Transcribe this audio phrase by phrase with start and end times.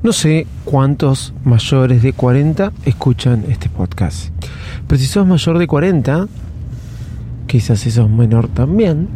[0.00, 4.28] No sé cuántos mayores de 40 escuchan este podcast.
[4.86, 6.28] Pero si sos mayor de 40,
[7.48, 9.08] quizás si sos menor también,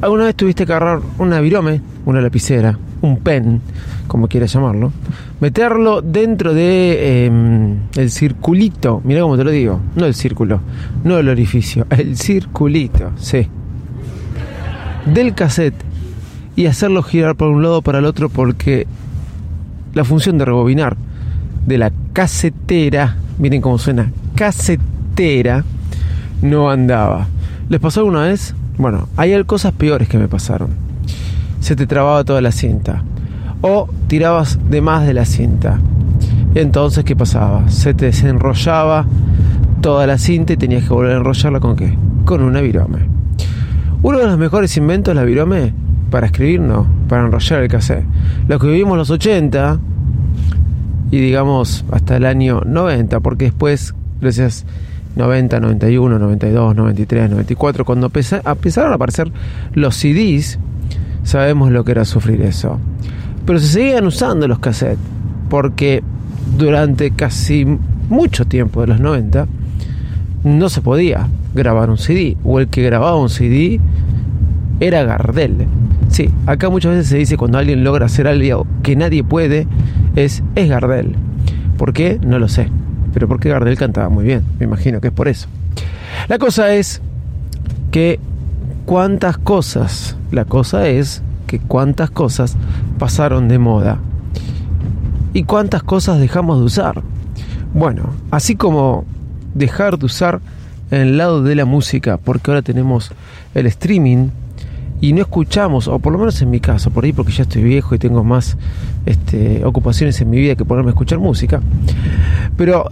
[0.00, 3.60] alguna vez tuviste que agarrar una virome, una lapicera, un pen,
[4.06, 4.90] como quieras llamarlo,
[5.38, 10.62] meterlo dentro de eh, el circulito, mira cómo te lo digo, no el círculo,
[11.04, 13.46] no el orificio, el circulito, sí,
[15.04, 15.76] del cassette
[16.56, 18.86] y hacerlo girar por un lado para el otro porque
[19.94, 20.96] la función de rebobinar
[21.66, 25.64] de la casetera, miren cómo suena, casetera,
[26.42, 27.28] no andaba.
[27.68, 28.54] ¿Les pasó alguna vez?
[28.78, 30.70] Bueno, hay cosas peores que me pasaron.
[31.60, 33.04] Se te trababa toda la cinta.
[33.60, 35.78] O tirabas de más de la cinta.
[36.54, 37.68] Entonces, ¿qué pasaba?
[37.68, 39.06] Se te desenrollaba
[39.82, 41.96] toda la cinta y tenías que volver a enrollarla con qué?
[42.24, 43.08] Con una virome.
[44.02, 45.74] Uno de los mejores inventos de la virome
[46.10, 48.04] para escribir, no, para enrollar el cassette.
[48.48, 49.78] Lo que vivimos los 80
[51.10, 54.64] y digamos hasta el año 90, porque después, gracias
[55.16, 59.32] 90, 91, 92, 93, 94, cuando empezaron a aparecer
[59.74, 60.58] los CDs,
[61.24, 62.78] sabemos lo que era sufrir eso.
[63.44, 64.98] Pero se seguían usando los cassettes,
[65.48, 66.02] porque
[66.56, 67.66] durante casi
[68.08, 69.46] mucho tiempo de los 90
[70.44, 73.80] no se podía grabar un CD, o el que grababa un CD
[74.78, 75.66] era Gardel.
[76.10, 79.66] Sí, acá muchas veces se dice cuando alguien logra hacer algo que nadie puede,
[80.16, 81.14] es, es Gardel.
[81.78, 82.18] ¿Por qué?
[82.22, 82.68] No lo sé.
[83.12, 85.48] Pero porque Gardel cantaba muy bien, me imagino que es por eso.
[86.28, 87.00] La cosa es
[87.90, 88.18] que
[88.86, 92.56] cuántas cosas, la cosa es que cuántas cosas
[92.98, 93.98] pasaron de moda
[95.32, 97.02] y cuántas cosas dejamos de usar.
[97.72, 99.04] Bueno, así como
[99.54, 100.40] dejar de usar
[100.90, 103.12] el lado de la música, porque ahora tenemos
[103.54, 104.28] el streaming
[105.00, 107.62] y no escuchamos, o por lo menos en mi caso, por ahí porque ya estoy
[107.62, 108.56] viejo y tengo más
[109.06, 111.60] este, ocupaciones en mi vida que ponerme a escuchar música,
[112.56, 112.86] pero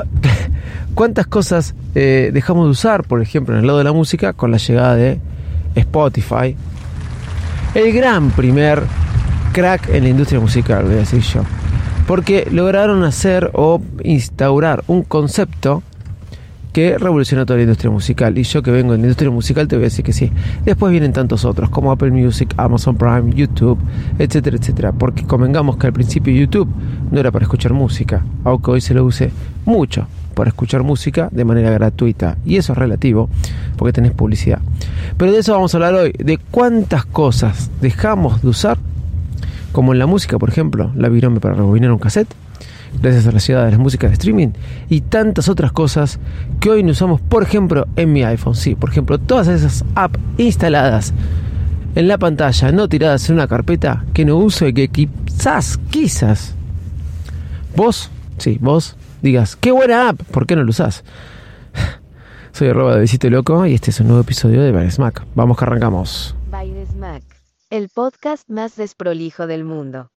[0.95, 4.51] ¿cuántas cosas eh, dejamos de usar, por ejemplo, en el lado de la música, con
[4.51, 5.21] la llegada de
[5.75, 6.57] Spotify?
[7.75, 8.83] El gran primer
[9.53, 11.43] crack en la industria musical, voy a decir yo.
[12.07, 15.83] Porque lograron hacer o instaurar un concepto
[16.73, 18.37] que revolucionó toda la industria musical.
[18.39, 20.31] Y yo que vengo de la industria musical te voy a decir que sí.
[20.65, 23.79] Después vienen tantos otros como Apple Music, Amazon Prime, YouTube,
[24.19, 24.93] etcétera, etcétera.
[24.93, 26.69] Porque convengamos que al principio YouTube
[27.11, 29.31] no era para escuchar música, aunque hoy se lo use
[29.65, 30.07] mucho
[30.39, 32.39] para escuchar música de manera gratuita.
[32.45, 33.29] Y eso es relativo,
[33.77, 34.61] porque tenés publicidad.
[35.17, 38.79] Pero de eso vamos a hablar hoy, de cuántas cosas dejamos de usar,
[39.73, 42.29] como en la música, por ejemplo, la virome para rebobinar un cassette,
[43.03, 44.49] gracias a la ciudad de las músicas de streaming
[44.89, 46.19] y tantas otras cosas
[46.61, 48.55] que hoy no usamos, por ejemplo, en mi iPhone.
[48.55, 51.13] Sí, por ejemplo, todas esas apps instaladas
[51.95, 56.55] en la pantalla, no tiradas en una carpeta que no uso y que quizás, quizás,
[57.75, 61.05] vos, sí, vos digas, qué buena app, ¿por qué no lo usás?
[62.53, 65.25] Soy arroba de Besito Loco y este es un nuevo episodio de Baires Mac.
[65.35, 66.35] Vamos que arrancamos.
[66.51, 67.23] Baires Mac,
[67.71, 70.11] el podcast más desprolijo del mundo.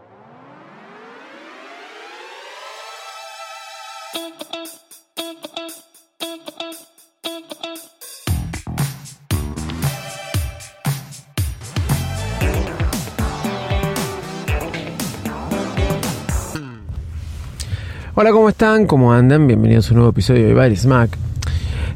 [18.14, 18.86] Hola, ¿cómo están?
[18.86, 19.48] ¿Cómo andan?
[19.48, 21.18] Bienvenidos a un nuevo episodio de Baires Mac.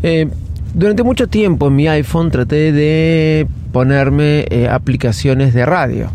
[0.02, 0.28] Eh,
[0.76, 6.12] durante mucho tiempo en mi iPhone traté de ponerme eh, aplicaciones de radio.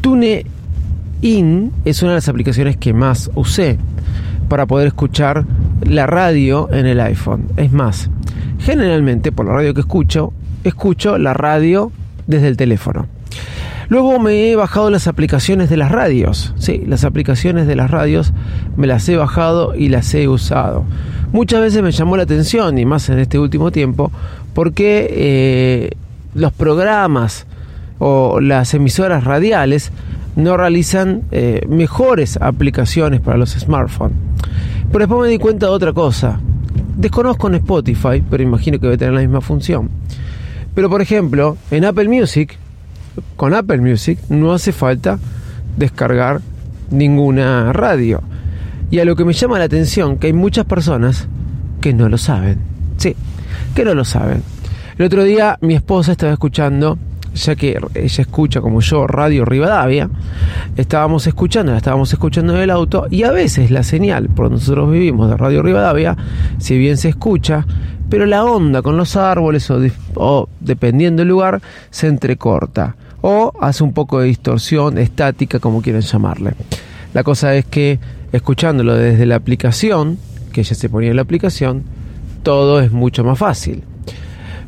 [0.00, 3.78] TuneIn es una de las aplicaciones que más usé
[4.48, 5.44] para poder escuchar
[5.82, 7.48] la radio en el iPhone.
[7.56, 8.10] Es más,
[8.60, 10.32] generalmente por la radio que escucho,
[10.62, 11.90] escucho la radio
[12.28, 13.08] desde el teléfono.
[13.88, 16.54] Luego me he bajado las aplicaciones de las radios.
[16.56, 18.32] Sí, las aplicaciones de las radios
[18.76, 20.84] me las he bajado y las he usado.
[21.32, 24.12] Muchas veces me llamó la atención, y más en este último tiempo,
[24.54, 25.90] porque eh,
[26.34, 27.46] los programas
[27.98, 29.90] o las emisoras radiales
[30.36, 34.16] no realizan eh, mejores aplicaciones para los smartphones.
[34.90, 36.40] Pero después me di cuenta de otra cosa.
[36.96, 39.90] Desconozco en Spotify, pero imagino que debe tener la misma función.
[40.74, 42.58] Pero por ejemplo, en Apple Music
[43.36, 45.18] con Apple Music no hace falta
[45.76, 46.40] descargar
[46.90, 48.22] ninguna radio.
[48.90, 51.28] Y a lo que me llama la atención, que hay muchas personas
[51.80, 52.58] que no lo saben.
[52.96, 53.16] Sí,
[53.74, 54.42] que no lo saben.
[54.98, 56.98] El otro día mi esposa estaba escuchando,
[57.34, 60.08] ya que ella escucha como yo Radio Rivadavia,
[60.76, 64.92] estábamos escuchando, la estábamos escuchando en el auto y a veces la señal por nosotros
[64.92, 66.16] vivimos de Radio Rivadavia,
[66.58, 67.66] si bien se escucha,
[68.08, 69.80] pero la onda con los árboles o,
[70.14, 71.60] o dependiendo del lugar
[71.90, 72.94] se entrecorta
[73.26, 76.52] o hace un poco de distorsión estática, como quieran llamarle.
[77.14, 77.98] La cosa es que
[78.32, 80.18] escuchándolo desde la aplicación,
[80.52, 81.84] que ya se ponía en la aplicación,
[82.42, 83.82] todo es mucho más fácil.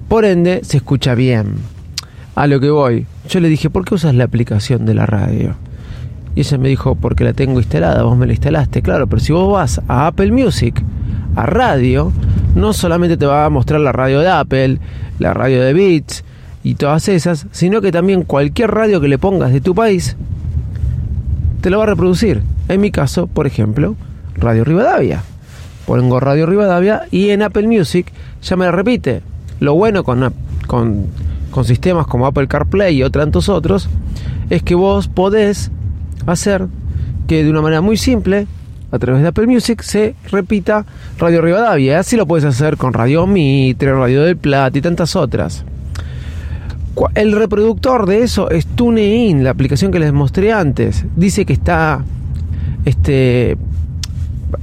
[0.08, 1.56] Por ende, se escucha bien.
[2.34, 5.54] A lo que voy, yo le dije, ¿por qué usas la aplicación de la radio?
[6.34, 8.80] Y ella me dijo, porque la tengo instalada, vos me la instalaste.
[8.80, 10.82] Claro, pero si vos vas a Apple Music,
[11.34, 12.10] a radio,
[12.54, 14.78] no solamente te va a mostrar la radio de Apple,
[15.18, 16.24] la radio de Beats,
[16.66, 20.16] y todas esas, sino que también cualquier radio que le pongas de tu país
[21.60, 22.42] te lo va a reproducir.
[22.66, 23.94] En mi caso, por ejemplo,
[24.34, 25.22] Radio Rivadavia.
[25.86, 29.22] Pongo Radio Rivadavia y en Apple Music ya me la repite.
[29.60, 30.34] Lo bueno con,
[30.66, 31.06] con,
[31.52, 33.88] con sistemas como Apple CarPlay y tantos otros
[34.50, 35.70] es que vos podés
[36.26, 36.66] hacer
[37.28, 38.48] que de una manera muy simple
[38.90, 40.84] a través de Apple Music se repita
[41.16, 42.00] Radio Rivadavia.
[42.00, 45.64] Así lo puedes hacer con Radio Mitre, Radio del Plata y tantas otras.
[47.14, 51.04] El reproductor de eso es TuneIn, la aplicación que les mostré antes.
[51.14, 52.04] Dice que está.
[52.84, 53.56] Este.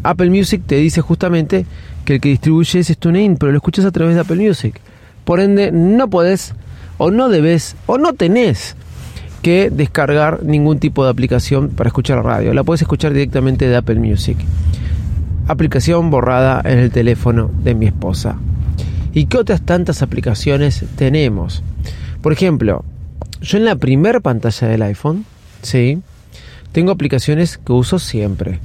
[0.01, 1.65] Apple Music te dice justamente
[2.05, 4.79] que el que distribuye es TuneIn, pero lo escuchas a través de Apple Music.
[5.25, 6.53] Por ende, no podés,
[6.97, 8.75] o no debes, o no tenés
[9.41, 12.53] que descargar ningún tipo de aplicación para escuchar radio.
[12.53, 14.37] La puedes escuchar directamente de Apple Music.
[15.47, 18.37] Aplicación borrada en el teléfono de mi esposa.
[19.13, 21.61] ¿Y qué otras tantas aplicaciones tenemos?
[22.23, 22.85] Por ejemplo,
[23.41, 25.25] yo en la primera pantalla del iPhone,
[25.61, 26.01] ¿sí?
[26.71, 28.59] Tengo aplicaciones que uso siempre.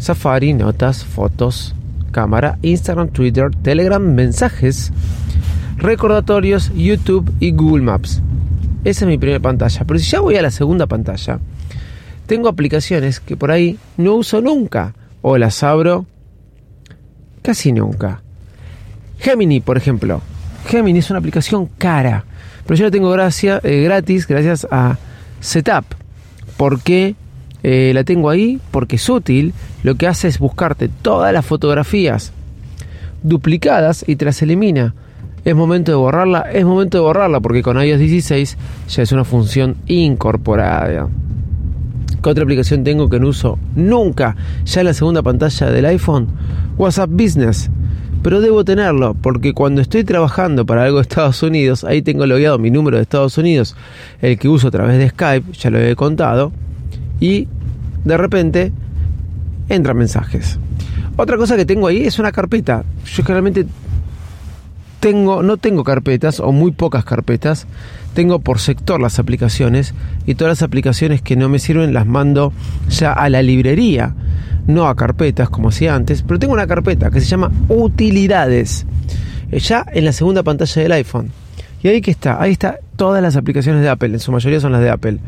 [0.00, 1.76] Safari, notas, fotos,
[2.10, 4.92] cámara, Instagram, Twitter, Telegram, mensajes,
[5.76, 8.20] recordatorios, YouTube y Google Maps.
[8.82, 9.84] Esa es mi primera pantalla.
[9.86, 11.38] Pero si ya voy a la segunda pantalla,
[12.26, 16.04] tengo aplicaciones que por ahí no uso nunca o las abro
[17.42, 18.22] casi nunca.
[19.20, 20.20] Gemini, por ejemplo.
[20.66, 22.24] Gemini es una aplicación cara
[22.66, 24.98] pero yo la tengo eh, gratis gracias a
[25.40, 25.84] Setup.
[26.56, 27.16] ¿Por qué
[27.62, 28.60] eh, la tengo ahí?
[28.70, 29.52] Porque es útil.
[29.82, 32.32] Lo que hace es buscarte todas las fotografías
[33.22, 34.94] duplicadas y te las elimina.
[35.44, 38.56] Es momento de borrarla, es momento de borrarla porque con iOS 16
[38.88, 41.08] ya es una función incorporada.
[42.22, 44.36] ¿Qué otra aplicación tengo que no uso nunca?
[44.64, 46.28] Ya en la segunda pantalla del iPhone,
[46.78, 47.68] WhatsApp Business
[48.22, 52.58] pero debo tenerlo porque cuando estoy trabajando para algo de Estados Unidos, ahí tengo logueado
[52.58, 53.76] mi número de Estados Unidos,
[54.20, 56.52] el que uso a través de Skype, ya lo he contado,
[57.20, 57.48] y
[58.04, 58.72] de repente
[59.68, 60.58] entran mensajes.
[61.16, 62.84] Otra cosa que tengo ahí es una carpeta.
[63.04, 63.66] Yo generalmente
[65.02, 67.66] tengo, no tengo carpetas o muy pocas carpetas.
[68.14, 69.94] Tengo por sector las aplicaciones
[70.26, 72.52] y todas las aplicaciones que no me sirven las mando
[72.88, 74.14] ya a la librería,
[74.68, 78.86] no a carpetas como hacía antes, pero tengo una carpeta que se llama utilidades,
[79.50, 81.32] eh, ya en la segunda pantalla del iPhone.
[81.82, 84.70] Y ahí que está, ahí está todas las aplicaciones de Apple, en su mayoría son
[84.70, 85.18] las de Apple.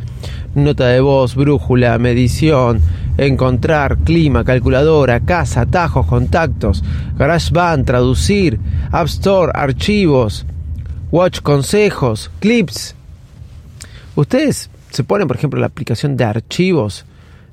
[0.54, 2.81] Nota de voz, brújula, medición,
[3.16, 6.83] encontrar, clima, calculadora, casa, atajos, contactos,
[7.16, 8.59] GarageBand, traducir,
[8.90, 10.47] App Store, archivos,
[11.14, 12.97] Watch, consejos, clips.
[14.16, 17.04] Ustedes se ponen, por ejemplo, la aplicación de archivos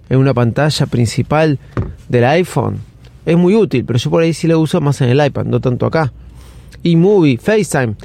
[0.09, 1.59] en una pantalla principal
[2.09, 2.79] del iPhone.
[3.23, 5.59] Es muy útil, pero yo por ahí sí lo uso más en el iPad, no
[5.59, 6.11] tanto acá.
[6.83, 7.95] eMovie, FaceTime.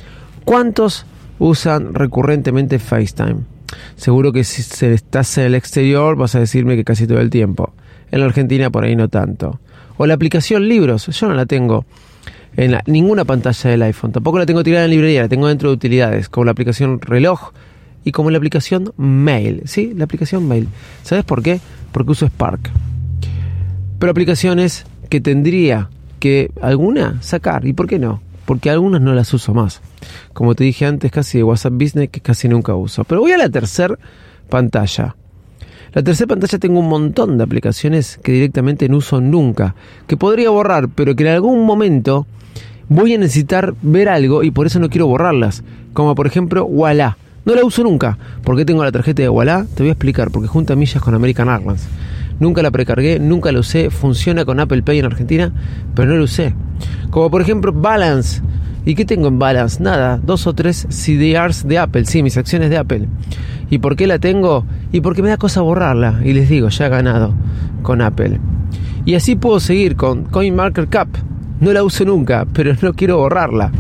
[0.45, 1.07] ¿Cuántos
[1.39, 3.56] usan recurrentemente FaceTime?
[3.97, 7.73] Seguro que si estás en el exterior vas a decirme que casi todo el tiempo.
[8.11, 9.61] En la Argentina por ahí no tanto.
[9.97, 11.85] O la aplicación Libros, yo no la tengo
[12.57, 14.13] en ninguna pantalla del iPhone.
[14.13, 17.01] Tampoco la tengo tirada en la librería, la tengo dentro de utilidades, como la aplicación
[17.01, 17.53] Reloj
[18.05, 19.63] y como la aplicación Mail.
[19.67, 19.93] ¿Sí?
[19.95, 20.69] La aplicación Mail.
[21.03, 21.61] ¿Sabes por qué?
[21.93, 22.71] Porque uso Spark.
[23.99, 25.89] Pero aplicaciones que tendría
[26.21, 27.67] que alguna sacar.
[27.67, 28.23] ¿Y por qué no?
[28.47, 29.83] Porque algunas no las uso más.
[30.33, 33.05] Como te dije antes, casi de WhatsApp Business que casi nunca uso.
[33.05, 33.99] Pero voy a la tercera
[34.49, 35.17] pantalla.
[35.93, 39.75] La tercera pantalla tengo un montón de aplicaciones que directamente no uso nunca,
[40.07, 42.27] que podría borrar, pero que en algún momento
[42.89, 45.63] voy a necesitar ver algo y por eso no quiero borrarlas.
[45.93, 47.17] Como por ejemplo Walla.
[47.45, 48.19] No la uso nunca.
[48.43, 49.67] ¿Por qué tengo la tarjeta de Walla?
[49.75, 51.87] Te voy a explicar, porque junta millas con American Airlines.
[52.39, 53.91] Nunca la precargué, nunca la usé.
[53.91, 55.53] Funciona con Apple Pay en Argentina,
[55.95, 56.55] pero no la usé.
[57.11, 58.43] Como por ejemplo Balance.
[58.85, 59.83] ¿Y qué tengo en Balance?
[59.83, 63.09] Nada, dos o tres CDRs de Apple, sí, mis acciones de Apple.
[63.69, 64.65] ¿Y por qué la tengo?
[64.93, 66.21] Y porque me da cosa borrarla.
[66.25, 67.35] Y les digo, ya he ganado
[67.83, 68.39] con Apple.
[69.05, 71.09] Y así puedo seguir con CoinMarketCap.
[71.61, 73.73] No la uso nunca, pero no quiero borrarla.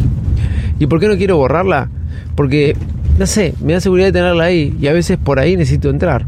[0.78, 1.88] ¿Y por qué no quiero borrarla?
[2.34, 2.76] Porque,
[3.18, 6.26] no sé, me da seguridad de tenerla ahí y a veces por ahí necesito entrar.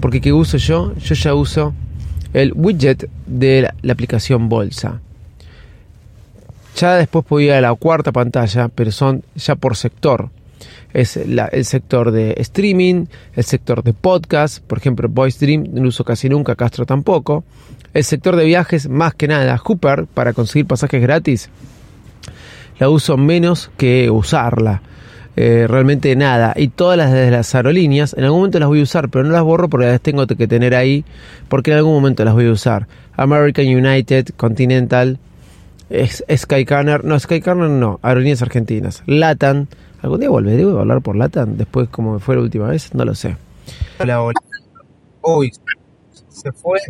[0.00, 0.94] Porque ¿qué uso yo?
[0.96, 1.74] Yo ya uso
[2.32, 5.00] el widget de la aplicación Bolsa.
[6.76, 10.30] Ya después puedo ir a la cuarta pantalla, pero son ya por sector.
[10.92, 16.04] Es el sector de streaming, el sector de podcast, por ejemplo, Voice Dream no uso
[16.04, 17.44] casi nunca, Castro tampoco.
[17.94, 21.50] El sector de viajes, más que nada, Hooper, para conseguir pasajes gratis,
[22.78, 24.82] la uso menos que usarla.
[25.36, 26.52] Eh, realmente nada.
[26.56, 29.30] Y todas las de las aerolíneas, en algún momento las voy a usar, pero no
[29.30, 31.04] las borro porque las tengo que tener ahí,
[31.48, 32.88] porque en algún momento las voy a usar.
[33.16, 35.18] American United, Continental,
[36.36, 39.68] Skycanner, no, Skycanner no, Aerolíneas Argentinas, Latan,
[40.02, 43.14] algún día volveré a hablar por Latan, después como fue la última vez, no lo
[43.14, 43.36] sé.
[43.98, 44.40] Hola, hola.
[45.22, 45.52] Uy,
[46.28, 46.80] se fue.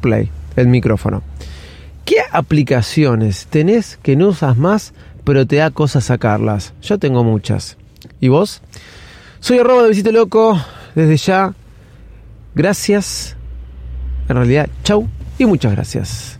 [0.00, 1.22] Play, el micrófono.
[2.04, 6.74] ¿Qué aplicaciones tenés que no usas más, pero te da cosas sacarlas?
[6.82, 7.76] Yo tengo muchas.
[8.20, 8.60] ¿Y vos?
[9.40, 10.60] Soy arroba de Visito Loco.
[10.94, 11.54] Desde ya,
[12.54, 13.36] gracias.
[14.28, 15.08] En realidad, chau
[15.38, 16.39] y muchas gracias.